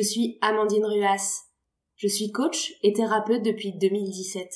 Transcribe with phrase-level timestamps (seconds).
[0.00, 1.42] Je suis Amandine Ruas.
[1.96, 4.50] Je suis coach et thérapeute depuis 2017.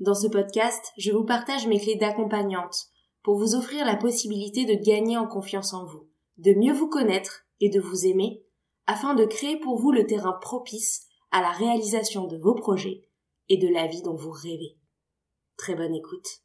[0.00, 2.88] Dans ce podcast, je vous partage mes clés d'accompagnante
[3.22, 7.46] pour vous offrir la possibilité de gagner en confiance en vous, de mieux vous connaître
[7.60, 8.44] et de vous aimer,
[8.86, 13.08] afin de créer pour vous le terrain propice à la réalisation de vos projets
[13.48, 14.76] et de la vie dont vous rêvez.
[15.56, 16.42] Très bonne écoute.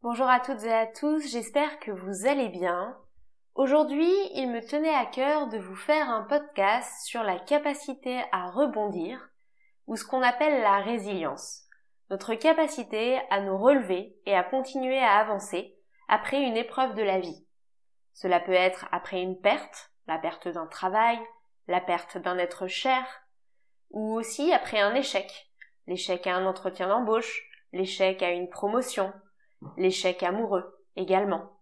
[0.00, 2.96] Bonjour à toutes et à tous, j'espère que vous allez bien.
[3.56, 8.50] Aujourd'hui, il me tenait à cœur de vous faire un podcast sur la capacité à
[8.50, 9.30] rebondir,
[9.86, 11.62] ou ce qu'on appelle la résilience,
[12.10, 15.74] notre capacité à nous relever et à continuer à avancer
[16.06, 17.46] après une épreuve de la vie.
[18.12, 21.18] Cela peut être après une perte, la perte d'un travail,
[21.66, 23.06] la perte d'un être cher,
[23.88, 25.32] ou aussi après un échec,
[25.86, 29.14] l'échec à un entretien d'embauche, l'échec à une promotion,
[29.78, 31.55] l'échec amoureux également.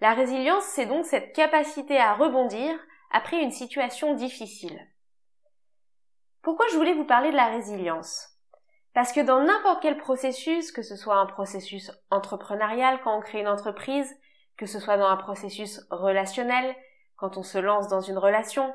[0.00, 2.78] La résilience, c'est donc cette capacité à rebondir
[3.10, 4.78] après une situation difficile.
[6.42, 8.28] Pourquoi je voulais vous parler de la résilience?
[8.92, 13.40] Parce que dans n'importe quel processus, que ce soit un processus entrepreneurial quand on crée
[13.40, 14.14] une entreprise,
[14.56, 16.76] que ce soit dans un processus relationnel,
[17.16, 18.72] quand on se lance dans une relation,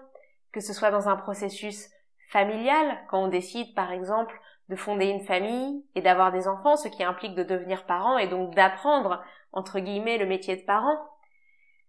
[0.51, 1.89] que ce soit dans un processus
[2.29, 6.87] familial, quand on décide par exemple de fonder une famille et d'avoir des enfants, ce
[6.87, 10.97] qui implique de devenir parent et donc d'apprendre, entre guillemets, le métier de parent,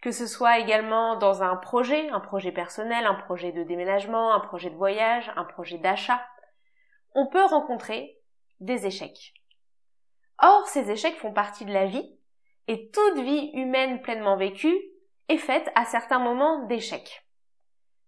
[0.01, 4.41] que ce soit également dans un projet, un projet personnel, un projet de déménagement, un
[4.41, 6.25] projet de voyage, un projet d'achat,
[7.15, 8.19] on peut rencontrer
[8.61, 9.35] des échecs.
[10.39, 12.17] Or, ces échecs font partie de la vie,
[12.67, 14.79] et toute vie humaine pleinement vécue
[15.29, 17.27] est faite à certains moments d'échecs.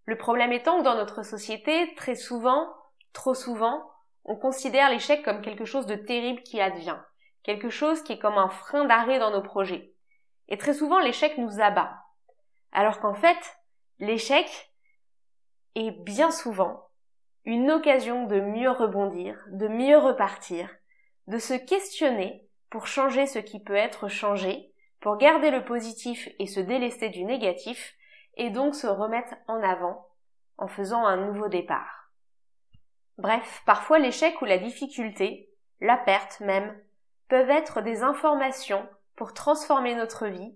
[0.04, 2.72] Le problème étant que dans notre société, très souvent,
[3.12, 3.90] trop souvent,
[4.24, 6.98] on considère l'échec comme quelque chose de terrible qui advient,
[7.42, 9.92] quelque chose qui est comme un frein d'arrêt dans nos projets.
[10.48, 11.94] Et très souvent, l'échec nous abat.
[12.72, 13.58] Alors qu'en fait,
[13.98, 14.72] l'échec
[15.74, 16.88] est bien souvent
[17.44, 20.68] une occasion de mieux rebondir, de mieux repartir,
[21.26, 26.46] de se questionner pour changer ce qui peut être changé, pour garder le positif et
[26.46, 27.96] se délester du négatif,
[28.36, 30.06] et donc se remettre en avant
[30.56, 32.10] en faisant un nouveau départ.
[33.18, 35.50] Bref, parfois l'échec ou la difficulté,
[35.80, 36.80] la perte même,
[37.32, 40.54] peuvent être des informations pour transformer notre vie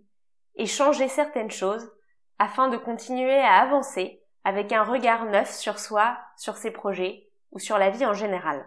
[0.56, 1.90] et changer certaines choses
[2.38, 7.58] afin de continuer à avancer avec un regard neuf sur soi, sur ses projets ou
[7.58, 8.62] sur la vie en général.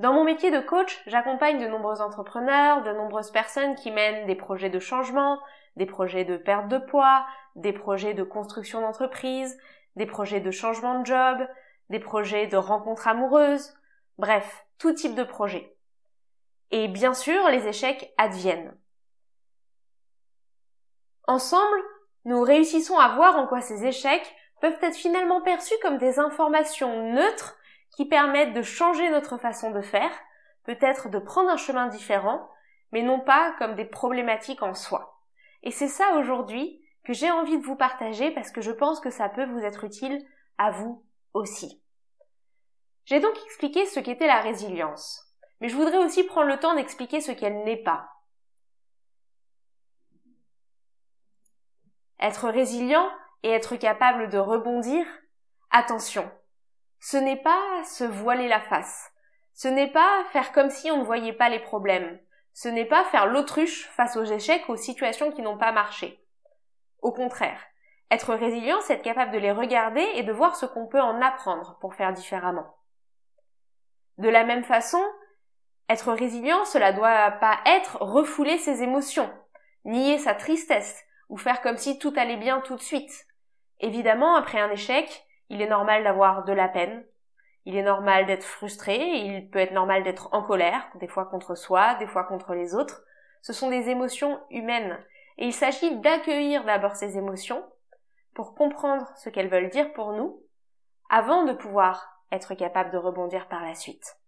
[0.00, 4.34] Dans mon métier de coach, j'accompagne de nombreux entrepreneurs, de nombreuses personnes qui mènent des
[4.34, 5.38] projets de changement,
[5.76, 7.24] des projets de perte de poids,
[7.54, 9.56] des projets de construction d'entreprise,
[9.94, 11.38] des projets de changement de job,
[11.88, 13.78] des projets de rencontres amoureuses,
[14.18, 15.76] bref, tout type de projet.
[16.70, 18.76] Et bien sûr, les échecs adviennent.
[21.26, 21.82] Ensemble,
[22.24, 27.12] nous réussissons à voir en quoi ces échecs peuvent être finalement perçus comme des informations
[27.12, 27.56] neutres
[27.96, 30.12] qui permettent de changer notre façon de faire,
[30.64, 32.48] peut-être de prendre un chemin différent,
[32.92, 35.20] mais non pas comme des problématiques en soi.
[35.62, 39.10] Et c'est ça aujourd'hui que j'ai envie de vous partager parce que je pense que
[39.10, 40.24] ça peut vous être utile
[40.58, 41.82] à vous aussi.
[43.06, 45.29] J'ai donc expliqué ce qu'était la résilience,
[45.60, 48.08] mais je voudrais aussi prendre le temps d'expliquer ce qu'elle n'est pas.
[52.18, 53.08] Être résilient
[53.42, 55.06] et être capable de rebondir,
[55.70, 56.30] attention,
[56.98, 59.10] ce n'est pas se voiler la face,
[59.54, 62.20] ce n'est pas faire comme si on ne voyait pas les problèmes,
[62.52, 66.22] ce n'est pas faire l'autruche face aux échecs, aux situations qui n'ont pas marché.
[67.00, 67.60] Au contraire,
[68.10, 71.22] être résilient, c'est être capable de les regarder et de voir ce qu'on peut en
[71.22, 72.76] apprendre pour faire différemment.
[74.18, 75.02] De la même façon,
[75.90, 79.28] être résilient, cela doit pas être refouler ses émotions,
[79.84, 83.26] nier sa tristesse, ou faire comme si tout allait bien tout de suite.
[83.80, 87.04] Évidemment, après un échec, il est normal d'avoir de la peine,
[87.64, 91.56] il est normal d'être frustré, il peut être normal d'être en colère, des fois contre
[91.56, 93.02] soi, des fois contre les autres.
[93.42, 94.96] Ce sont des émotions humaines,
[95.38, 97.64] et il s'agit d'accueillir d'abord ces émotions,
[98.34, 100.40] pour comprendre ce qu'elles veulent dire pour nous,
[101.08, 104.19] avant de pouvoir être capable de rebondir par la suite.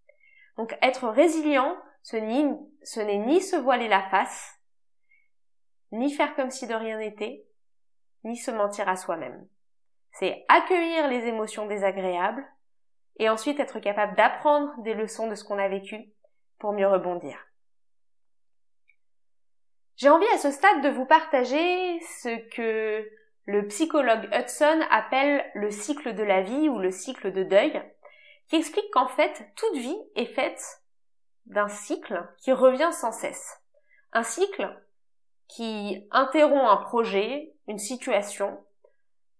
[0.57, 4.59] Donc être résilient, ce n'est ni se voiler la face,
[5.93, 7.47] ni faire comme si de rien n'était,
[8.25, 9.47] ni se mentir à soi-même.
[10.13, 12.47] C'est accueillir les émotions désagréables
[13.17, 16.13] et ensuite être capable d'apprendre des leçons de ce qu'on a vécu
[16.59, 17.39] pour mieux rebondir.
[19.97, 23.09] J'ai envie à ce stade de vous partager ce que
[23.45, 27.81] le psychologue Hudson appelle le cycle de la vie ou le cycle de deuil,
[28.53, 30.83] qui explique qu'en fait, toute vie est faite
[31.47, 33.63] d'un cycle qui revient sans cesse.
[34.13, 34.79] Un cycle
[35.49, 38.63] qui interrompt un projet, une situation,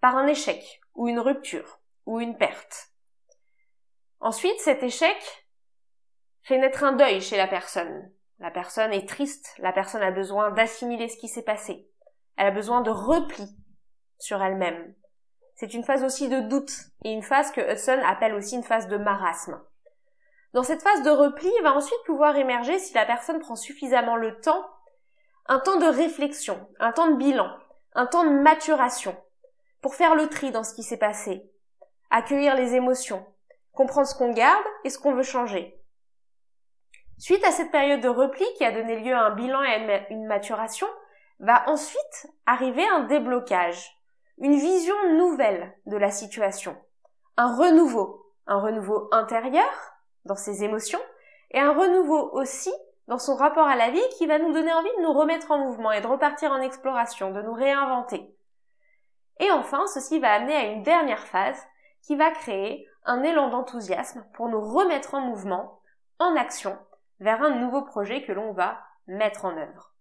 [0.01, 2.89] par un échec ou une rupture ou une perte.
[4.19, 5.47] Ensuite, cet échec
[6.41, 8.11] fait naître un deuil chez la personne.
[8.39, 11.87] La personne est triste, la personne a besoin d'assimiler ce qui s'est passé.
[12.39, 13.47] Elle a besoin de repli
[14.19, 14.95] sur elle-même.
[15.55, 16.73] C'est une phase aussi de doute
[17.05, 19.61] et une phase que Hudson appelle aussi une phase de marasme.
[20.53, 24.17] Dans cette phase de repli, il va ensuite pouvoir émerger, si la personne prend suffisamment
[24.17, 24.67] le temps,
[25.47, 27.51] un temps de réflexion, un temps de bilan,
[27.95, 29.17] un temps de maturation,
[29.81, 31.51] pour faire le tri dans ce qui s'est passé,
[32.11, 33.27] accueillir les émotions,
[33.73, 35.79] comprendre ce qu'on garde et ce qu'on veut changer.
[37.19, 40.11] Suite à cette période de repli qui a donné lieu à un bilan et à
[40.11, 40.87] une maturation,
[41.39, 44.02] va ensuite arriver un déblocage,
[44.39, 46.77] une vision nouvelle de la situation,
[47.37, 49.71] un renouveau, un renouveau intérieur
[50.25, 51.01] dans ses émotions
[51.51, 52.73] et un renouveau aussi
[53.09, 55.59] dans son rapport à la vie qui va nous donner envie de nous remettre en
[55.59, 58.35] mouvement et de repartir en exploration, de nous réinventer.
[59.41, 61.61] Et enfin, ceci va amener à une dernière phase
[62.03, 65.81] qui va créer un élan d'enthousiasme pour nous remettre en mouvement,
[66.19, 66.79] en action,
[67.21, 69.95] vers un nouveau projet que l'on va mettre en œuvre.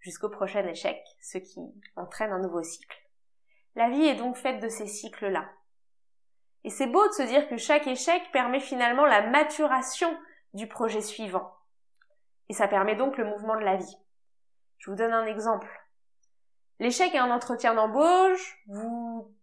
[0.00, 1.60] Jusqu'au prochain échec, ce qui
[1.96, 3.03] entraîne un nouveau cycle.
[3.76, 5.48] La vie est donc faite de ces cycles-là.
[6.62, 10.16] Et c'est beau de se dire que chaque échec permet finalement la maturation
[10.54, 11.52] du projet suivant.
[12.48, 13.96] Et ça permet donc le mouvement de la vie.
[14.78, 15.68] Je vous donne un exemple.
[16.78, 19.34] L'échec à un entretien d'embauche vous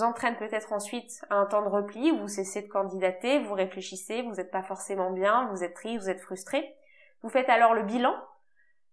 [0.00, 4.34] entraîne peut-être ensuite à un temps de repli vous cessez de candidater, vous réfléchissez, vous
[4.34, 6.74] n'êtes pas forcément bien, vous êtes triste, vous êtes frustré.
[7.22, 8.14] Vous faites alors le bilan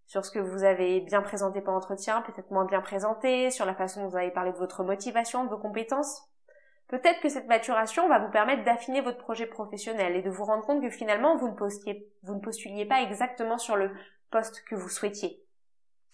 [0.06, 3.74] sur ce que vous avez bien présenté pendant l'entretien, peut-être moins bien présenté, sur la
[3.74, 6.30] façon dont vous avez parlé de votre motivation, de vos compétences.
[6.88, 10.64] Peut-être que cette maturation va vous permettre d'affiner votre projet professionnel et de vous rendre
[10.66, 13.92] compte que finalement vous ne, postuliez pas exactement sur le
[14.30, 15.44] poste que vous souhaitiez.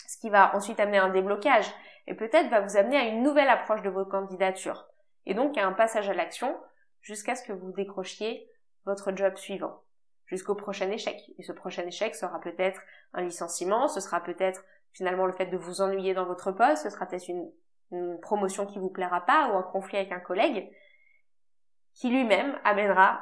[0.08, 1.70] Ce qui va ensuite amener un déblocage
[2.08, 4.88] et peut-être va vous amener à une nouvelle approche de votre candidature
[5.26, 6.58] et donc à un passage à l'action
[7.02, 8.50] jusqu'à ce que vous décrochiez
[8.86, 9.82] votre job suivant
[10.32, 11.18] jusqu'au prochain échec.
[11.38, 12.82] Et ce prochain échec sera peut-être
[13.14, 14.64] un licenciement, ce sera peut-être
[14.94, 17.52] finalement le fait de vous ennuyer dans votre poste, ce sera peut-être une,
[18.22, 20.72] promotion qui vous plaira pas ou un conflit avec un collègue
[21.94, 23.20] qui lui-même amènera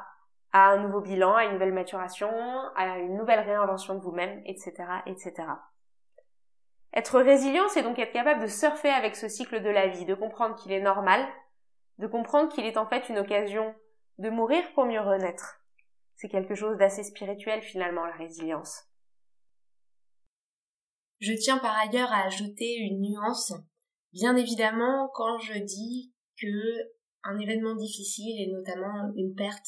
[0.52, 2.30] à un nouveau bilan, à une nouvelle maturation,
[2.76, 5.34] à une nouvelle réinvention de vous-même, etc., etc.
[6.94, 10.14] Être résilient, c'est donc être capable de surfer avec ce cycle de la vie, de
[10.14, 11.26] comprendre qu'il est normal,
[11.98, 13.74] de comprendre qu'il est en fait une occasion
[14.18, 15.59] de mourir pour mieux renaître.
[16.20, 18.82] C'est quelque chose d'assez spirituel finalement, la résilience.
[21.18, 23.54] Je tiens par ailleurs à ajouter une nuance
[24.12, 26.76] Bien évidemment, quand je dis que
[27.24, 29.66] un événement difficile et notamment une perte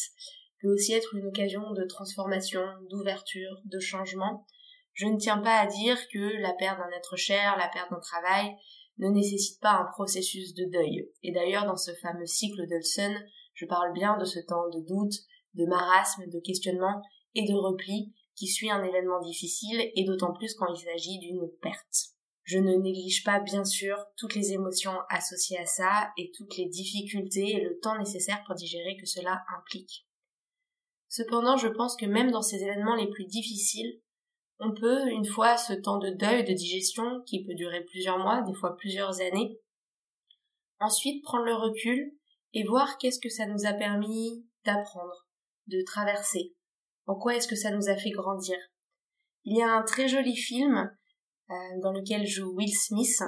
[0.60, 2.60] peut aussi être une occasion de transformation,
[2.90, 4.46] d'ouverture, de changement,
[4.92, 8.00] je ne tiens pas à dire que la perte d'un être cher, la perte d'un
[8.00, 8.54] travail
[8.98, 11.08] ne nécessite pas un processus de deuil.
[11.22, 13.14] Et d'ailleurs, dans ce fameux cycle d'Olson,
[13.54, 15.14] je parle bien de ce temps de doute,
[15.54, 17.02] de marasme, de questionnement
[17.34, 21.48] et de repli qui suit un événement difficile et d'autant plus quand il s'agit d'une
[21.60, 22.12] perte.
[22.44, 26.66] Je ne néglige pas bien sûr toutes les émotions associées à ça et toutes les
[26.66, 30.06] difficultés et le temps nécessaire pour digérer que cela implique.
[31.08, 34.00] Cependant, je pense que même dans ces événements les plus difficiles,
[34.58, 38.42] on peut, une fois ce temps de deuil, de digestion, qui peut durer plusieurs mois,
[38.42, 39.58] des fois plusieurs années,
[40.80, 42.16] ensuite prendre le recul
[42.54, 45.26] et voir qu'est-ce que ça nous a permis d'apprendre,
[45.66, 46.54] de traverser,
[47.06, 48.56] en quoi est-ce que ça nous a fait grandir?
[49.44, 50.90] Il y a un très joli film
[51.50, 53.22] euh, dans lequel joue Will Smith,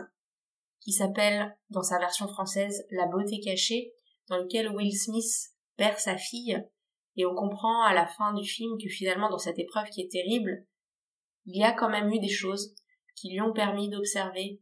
[0.81, 3.93] qui s'appelle, dans sa version française, La beauté cachée,
[4.29, 6.63] dans lequel Will Smith perd sa fille,
[7.17, 10.11] et on comprend à la fin du film que finalement, dans cette épreuve qui est
[10.11, 10.67] terrible,
[11.47, 12.75] il y a quand même eu des choses
[13.17, 14.61] qui lui ont permis d'observer,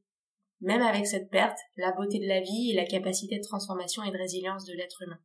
[0.61, 4.11] même avec cette perte, la beauté de la vie et la capacité de transformation et
[4.11, 5.19] de résilience de l'être humain.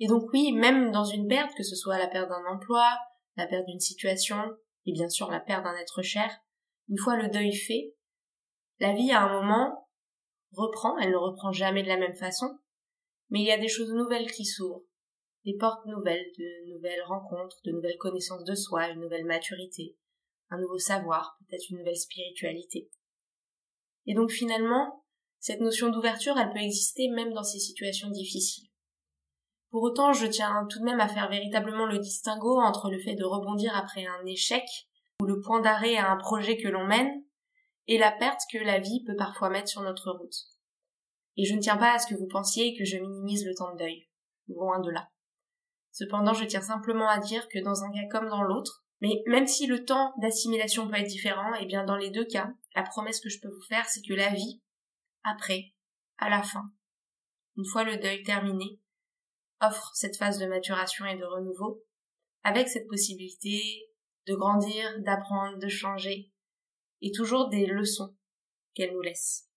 [0.00, 2.90] Et donc oui, même dans une perte, que ce soit la perte d'un emploi,
[3.36, 4.38] la perte d'une situation,
[4.86, 6.30] et bien sûr la perte d'un être cher,
[6.88, 7.94] une fois le deuil fait,
[8.78, 9.88] la vie à un moment
[10.52, 12.58] reprend, elle ne reprend jamais de la même façon,
[13.28, 14.82] mais il y a des choses nouvelles qui s'ouvrent,
[15.44, 19.98] des portes nouvelles, de nouvelles rencontres, de nouvelles connaissances de soi, une nouvelle maturité,
[20.48, 22.90] un nouveau savoir, peut-être une nouvelle spiritualité.
[24.06, 25.04] Et donc finalement,
[25.40, 28.69] cette notion d'ouverture, elle peut exister même dans ces situations difficiles.
[29.70, 33.14] Pour autant, je tiens tout de même à faire véritablement le distinguo entre le fait
[33.14, 34.64] de rebondir après un échec
[35.20, 37.24] ou le point d'arrêt à un projet que l'on mène,
[37.86, 40.34] et la perte que la vie peut parfois mettre sur notre route.
[41.36, 43.72] Et je ne tiens pas à ce que vous pensiez que je minimise le temps
[43.72, 44.08] de deuil.
[44.48, 45.08] Loin de là.
[45.92, 49.46] Cependant, je tiens simplement à dire que dans un cas comme dans l'autre, mais même
[49.46, 52.82] si le temps d'assimilation peut être différent, et eh bien dans les deux cas, la
[52.82, 54.60] promesse que je peux vous faire, c'est que la vie,
[55.24, 55.72] après,
[56.18, 56.70] à la fin,
[57.56, 58.78] une fois le deuil terminé,
[59.60, 61.84] offre cette phase de maturation et de renouveau,
[62.42, 63.90] avec cette possibilité
[64.26, 66.30] de grandir, d'apprendre, de changer,
[67.02, 68.14] et toujours des leçons
[68.74, 69.48] qu'elle nous laisse.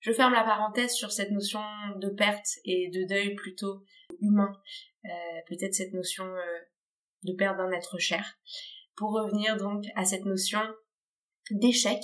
[0.00, 1.60] Je ferme la parenthèse sur cette notion
[1.96, 3.84] de perte et de deuil plutôt
[4.20, 4.52] humain,
[5.04, 5.08] euh,
[5.48, 6.58] peut-être cette notion euh,
[7.24, 8.38] de perte d'un être cher,
[8.96, 10.60] pour revenir donc à cette notion
[11.50, 12.00] d'échec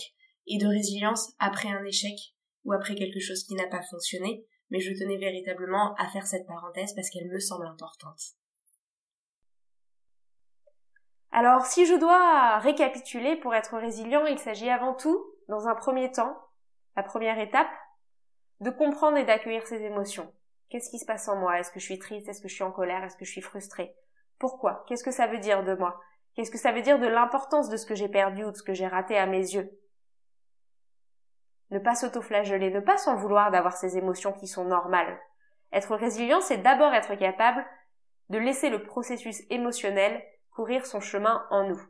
[0.47, 2.17] et de résilience après un échec
[2.65, 6.47] ou après quelque chose qui n'a pas fonctionné, mais je tenais véritablement à faire cette
[6.47, 8.21] parenthèse parce qu'elle me semble importante.
[11.31, 16.11] Alors, si je dois récapituler pour être résilient, il s'agit avant tout, dans un premier
[16.11, 16.37] temps,
[16.97, 17.71] la première étape,
[18.61, 20.33] de comprendre et d'accueillir ses émotions.
[20.71, 21.59] Qu'est-ce qui se passe en moi?
[21.59, 22.29] Est-ce que je suis triste?
[22.29, 23.05] Est-ce que je suis en colère?
[23.05, 23.95] Est-ce que je suis frustrée?
[24.38, 24.85] Pourquoi?
[24.88, 26.00] Qu'est-ce que ça veut dire de moi?
[26.35, 28.62] Qu'est-ce que ça veut dire de l'importance de ce que j'ai perdu ou de ce
[28.62, 29.71] que j'ai raté à mes yeux?
[31.73, 35.19] Ne pas s'autoflageller, ne pas s'en vouloir d'avoir ces émotions qui sont normales.
[35.73, 37.64] Être résilient, c'est d'abord être capable
[38.29, 41.81] de laisser le processus émotionnel courir son chemin en nous.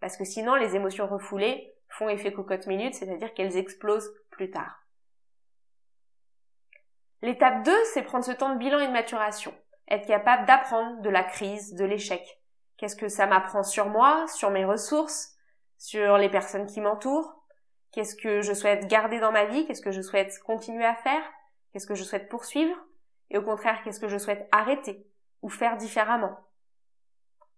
[0.00, 4.84] Parce que sinon, les émotions refoulées font effet cocotte minute, c'est-à-dire qu'elles explosent plus tard.
[7.22, 9.54] L'étape 2, c'est prendre ce temps de bilan et de maturation.
[9.88, 12.40] Être capable d'apprendre de la crise, de l'échec.
[12.78, 15.36] Qu'est-ce que ça m'apprend sur moi, sur mes ressources,
[15.78, 17.39] sur les personnes qui m'entourent?
[17.92, 19.66] Qu'est-ce que je souhaite garder dans ma vie?
[19.66, 21.22] Qu'est-ce que je souhaite continuer à faire?
[21.72, 22.76] Qu'est-ce que je souhaite poursuivre?
[23.30, 25.06] Et au contraire, qu'est-ce que je souhaite arrêter
[25.42, 26.38] ou faire différemment?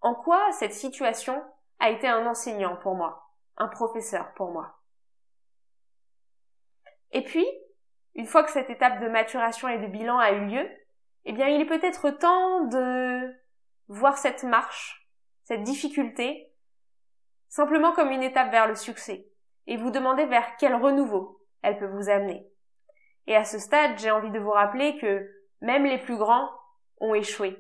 [0.01, 1.43] En quoi cette situation
[1.79, 4.79] a été un enseignant pour moi, un professeur pour moi?
[7.13, 7.47] Et puis,
[8.15, 10.71] une fois que cette étape de maturation et de bilan a eu lieu,
[11.25, 13.35] eh bien, il est peut-être temps de
[13.89, 15.09] voir cette marche,
[15.45, 16.53] cette difficulté,
[17.49, 19.32] simplement comme une étape vers le succès,
[19.67, 22.47] et vous demander vers quel renouveau elle peut vous amener.
[23.27, 26.51] Et à ce stade, j'ai envie de vous rappeler que même les plus grands
[27.01, 27.57] ont échoué.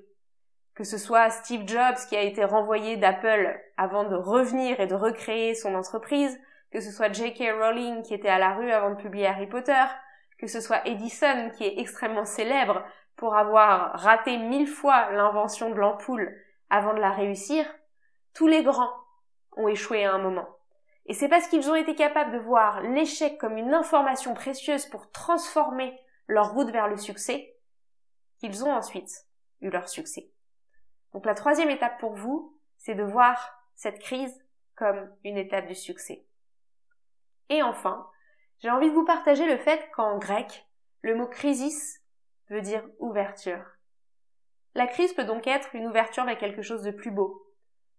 [0.74, 4.94] Que ce soit Steve Jobs qui a été renvoyé d'Apple avant de revenir et de
[4.94, 6.40] recréer son entreprise,
[6.72, 7.52] que ce soit J.K.
[7.60, 9.84] Rowling qui était à la rue avant de publier Harry Potter,
[10.38, 12.82] que ce soit Edison qui est extrêmement célèbre
[13.16, 16.34] pour avoir raté mille fois l'invention de l'ampoule
[16.70, 17.66] avant de la réussir,
[18.34, 18.92] tous les grands
[19.56, 20.48] ont échoué à un moment.
[21.06, 25.10] Et c'est parce qu'ils ont été capables de voir l'échec comme une information précieuse pour
[25.10, 27.56] transformer leur route vers le succès
[28.38, 29.26] qu'ils ont ensuite
[29.60, 30.30] eu leur succès.
[31.12, 34.42] Donc la troisième étape pour vous, c'est de voir cette crise
[34.76, 36.24] comme une étape du succès.
[37.48, 38.08] Et enfin,
[38.60, 40.66] j'ai envie de vous partager le fait qu'en grec,
[41.02, 42.00] le mot crisis
[42.48, 43.64] veut dire ouverture.
[44.74, 47.46] La crise peut donc être une ouverture vers quelque chose de plus beau.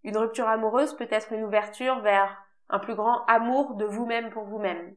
[0.04, 4.46] Une rupture amoureuse peut être une ouverture vers un plus grand amour de vous-même pour
[4.46, 4.96] vous-même,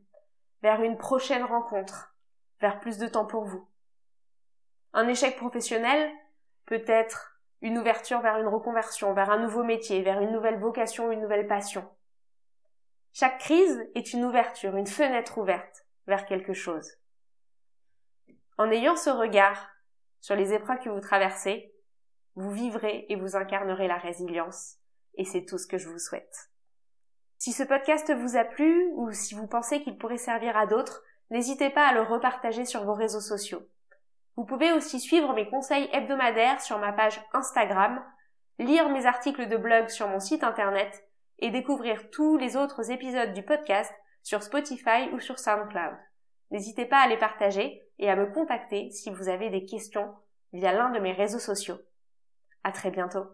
[0.62, 2.14] vers une prochaine rencontre,
[2.60, 3.68] vers plus de temps pour vous.
[4.92, 6.10] Un échec professionnel
[6.64, 11.10] peut être une ouverture vers une reconversion, vers un nouveau métier, vers une nouvelle vocation,
[11.10, 11.88] une nouvelle passion.
[13.12, 16.90] Chaque crise est une ouverture, une fenêtre ouverte vers quelque chose.
[18.58, 19.70] En ayant ce regard
[20.20, 21.74] sur les épreuves que vous traversez,
[22.34, 24.76] vous vivrez et vous incarnerez la résilience,
[25.14, 26.50] et c'est tout ce que je vous souhaite.
[27.38, 31.02] Si ce podcast vous a plu ou si vous pensez qu'il pourrait servir à d'autres,
[31.30, 33.62] n'hésitez pas à le repartager sur vos réseaux sociaux.
[34.36, 38.02] Vous pouvez aussi suivre mes conseils hebdomadaires sur ma page Instagram,
[38.58, 41.06] lire mes articles de blog sur mon site internet
[41.38, 45.96] et découvrir tous les autres épisodes du podcast sur Spotify ou sur SoundCloud.
[46.50, 50.14] N'hésitez pas à les partager et à me contacter si vous avez des questions
[50.52, 51.78] via l'un de mes réseaux sociaux.
[52.64, 53.26] À très bientôt.